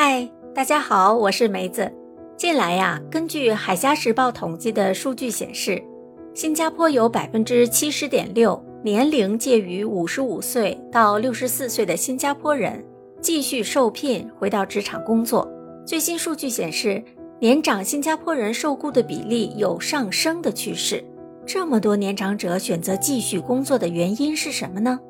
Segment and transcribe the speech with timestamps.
[0.00, 1.92] 嗨，大家好，我是梅子。
[2.36, 5.82] 近来呀，根据《海峡时报》统计的数据显示，
[6.32, 12.80] 新加坡有百分之七十点六年龄介于五十五岁到六十四岁的新加坡人
[13.20, 15.50] 继续受聘回到职场工作。
[15.84, 17.02] 最新数据显示，
[17.40, 21.04] 年长新加坡人受雇的比例有上升的趋势。
[21.44, 25.00] 这么多年长者选择继续工作的原因是什么呢？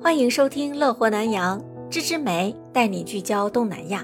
[0.00, 1.60] 欢迎收听《乐活南洋》，
[1.90, 4.02] 芝芝梅带你聚焦东南亚。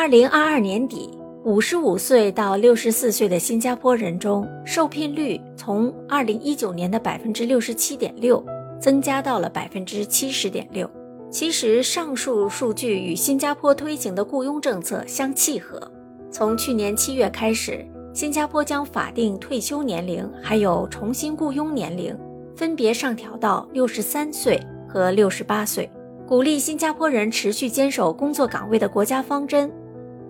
[0.00, 1.10] 二零二二年底，
[1.44, 8.42] 五十五岁到六十四岁的新加坡人中，受聘率从二零一九年的百分之六十七点六
[8.80, 10.90] 增加到了百分之七十点六。
[11.30, 15.78] 其实，上述数据与新加坡推行的雇佣政策相契合。
[16.30, 22.18] 从去年七月开始，新加坡将法定退休年龄还有重新雇佣年龄
[22.56, 25.90] 分别上调到六十三岁和六十八岁，
[26.26, 29.70] 鼓励新加坡人持续坚守工作岗位的国家方针。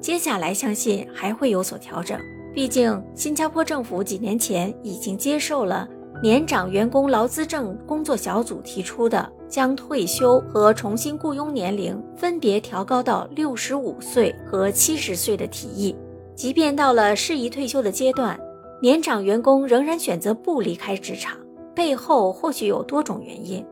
[0.00, 2.18] 接下来相信还会有所调整，
[2.54, 5.86] 毕竟新加坡政府几年前已经接受了
[6.22, 15.94] 年长员工劳资政工作小组提出的将退休和重新雇佣年龄分别调高到六十五岁和七十岁的提议。
[16.34, 18.38] 即便到了适宜退休的阶段，
[18.80, 21.36] 年长员工仍然选择不离开职场，
[21.74, 23.62] 背后或许有多种原因，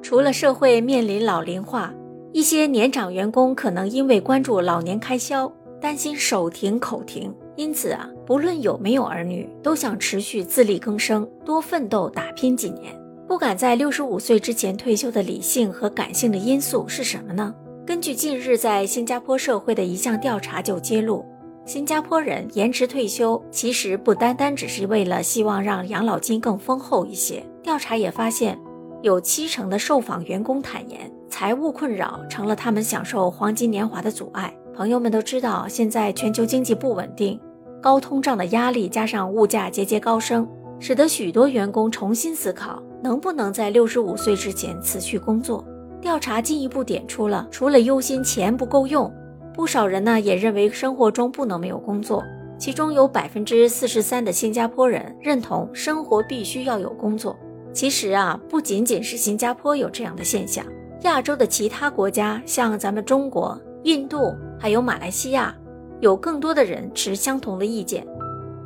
[0.00, 1.92] 除了社会面临老龄化，
[2.32, 5.52] 一些年长员工可能因为关注老年开销。
[5.84, 17.54] 担心手停口停，因此啊，不论有没有儿女，都想持续自力更生，多奋斗打拼几年，不敢在六十五岁之前退休的理性和感性的因素是什么呢？
[17.86, 21.22] 根据近日在新加坡社会的一项调查就揭露，
[21.66, 27.44] 新加坡人延迟退休其实不单单只是为了希望让养老金更丰厚一些。
[27.62, 28.58] 调查也发现，
[29.02, 34.50] 有七成的受访员工坦言，财务困扰成了他们享受黄金年华的阻碍。
[34.76, 37.40] 朋友们都知道，现在全球经济不稳定，
[37.80, 40.48] 高通胀的压力加上物价节节高升，
[40.80, 45.64] 使得许多员工重新思考能不能在六十五岁之前辞去工作。
[46.00, 49.10] 调查进一步点出了，除了忧心钱不够用，
[49.54, 52.22] 不少人呢也认为生活中不能没有工作。
[52.58, 57.36] 其中有百分之四十三的新加坡人认同生活必须要有工作。
[57.72, 60.64] 其实啊，不仅仅是新加坡有这样的现象，
[61.02, 63.56] 亚洲的其他国家，像咱们中国。
[63.84, 65.54] 印度还有马来西亚，
[66.00, 68.06] 有更多的人持相同的意见，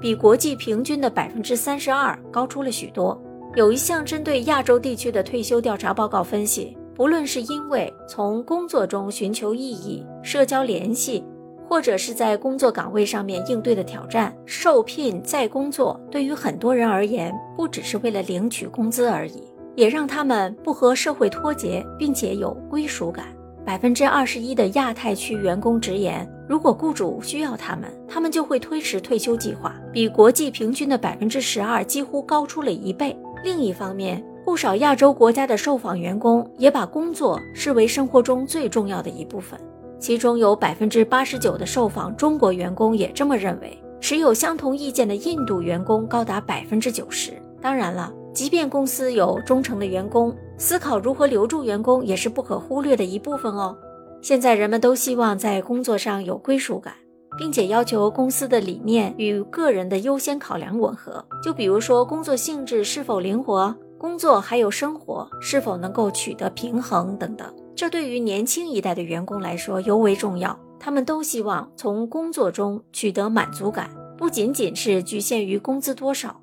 [0.00, 3.20] 比国际平均的百分之三十二高出了许多。
[3.56, 11.24] 有一项针对亚洲地区的退休调查报告分析，不论是因为从工作中寻求意义、社交联系，
[11.68, 19.42] 或者是在工作岗位上面应对的挑战，受聘再工作对于很多人而言，不只是为了领取工资而已，
[19.74, 23.26] 也让他们不和社会脱节，并且有归属感。
[23.68, 33.14] 百分之二十一的亚太区员工直言，如果雇主需要他们，他们就会推迟退休计划，比国际平均的百分之十二几乎高出了一倍。
[33.44, 39.60] 另一方面，不少亚洲国家的受访员工也把工作视为生活中最重要的一部分，
[39.98, 43.78] 其中有百分之八十九的受访中国员工也这么认为。
[44.00, 47.34] 持有相同意见的印度员工高达百分之九十。
[47.60, 48.10] 当然了。
[48.34, 53.76] 即便公司有忠诚的员工，思考如何留住员工也是不可忽略的一部分哦。
[54.20, 56.92] 现在人们都希望在工作上有归属感，
[57.38, 61.24] 并且要求公司的理念与个人的优先考量吻合。
[61.42, 67.46] 就比如说工作性质是否灵活，工作还有生活是否能够取得平衡等等。
[67.76, 76.40] 这对于年轻一代的员工来说尤为重要，他们都希望从工作中取得满足感，不仅仅是局限于工资多少。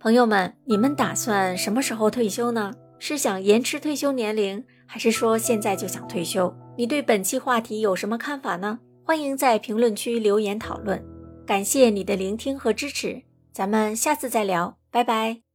[0.00, 2.72] 朋友们，你们打算什么时候退休呢？
[3.04, 6.54] 是想延迟退休年龄，还是说现在就想退休？
[6.78, 8.78] 你对本期话题有什么看法呢？
[9.04, 11.04] 欢迎在评论区留言讨论。
[11.44, 13.20] 感谢你的聆听和支持，
[13.52, 15.51] 咱们下次再聊，拜拜。